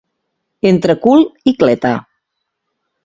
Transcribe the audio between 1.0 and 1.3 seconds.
cul